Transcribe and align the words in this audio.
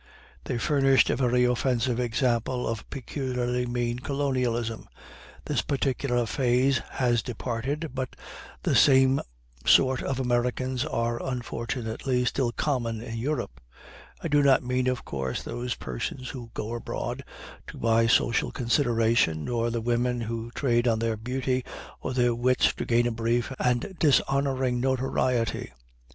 They 0.45 0.57
furnished 0.57 1.11
a 1.11 1.15
very 1.15 1.43
offensive 1.43 1.99
example 1.99 2.67
of 2.67 2.89
peculiarly 2.89 3.67
mean 3.67 3.99
colonialism. 3.99 4.87
This 5.45 5.61
particular 5.61 6.25
phase 6.25 6.79
has 6.93 7.21
departed, 7.21 7.91
but 7.93 8.15
the 8.63 8.73
same 8.75 9.21
sort 9.63 10.01
of 10.01 10.19
Americans 10.19 10.83
are, 10.85 11.23
unfortunately, 11.23 12.25
still 12.25 12.51
common 12.51 12.99
in 12.99 13.15
Europe. 13.19 13.61
I 14.23 14.27
do 14.27 14.41
not 14.41 14.63
mean, 14.63 14.87
of 14.87 15.05
course, 15.05 15.43
those 15.43 15.75
persons 15.75 16.29
who 16.29 16.49
go 16.55 16.73
abroad 16.73 17.23
to 17.67 17.77
buy 17.77 18.07
social 18.07 18.51
consideration, 18.51 19.45
nor 19.45 19.69
the 19.69 19.81
women 19.81 20.21
who 20.21 20.49
trade 20.55 20.87
on 20.87 20.97
their 20.97 21.15
beauty 21.15 21.63
or 21.99 22.13
their 22.15 22.33
wits 22.33 22.73
to 22.73 22.85
gain 22.85 23.05
a 23.05 23.11
brief 23.11 23.53
and 23.59 23.95
dishonoring 23.99 24.79
notoriety. 24.79 25.73